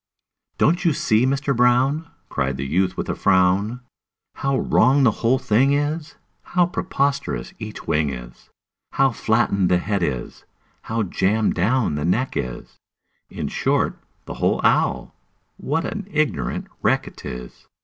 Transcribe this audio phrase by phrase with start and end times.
[0.57, 3.81] "Don't you see, Mister Brown," Cried the youth, with a frown,
[4.33, 8.49] "How wrong the whole thing is, How preposterous each wing is,
[8.93, 10.43] How flattened the head is,
[10.85, 12.79] how jammed down the neck is
[13.29, 13.95] In short,
[14.25, 15.13] the whole owl,
[15.57, 17.67] what an ignorant wreck 't is!